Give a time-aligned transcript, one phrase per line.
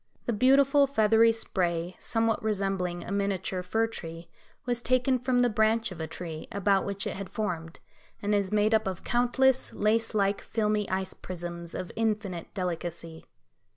[0.25, 4.29] The beautiful feathery spray, somewhat resembling a miniature fir tree,
[4.65, 7.79] was taken from the branch of a tree, about which it had formed,
[8.19, 13.25] and is made up of countless, lace like, filmy ice prisms, of infinite delicacy.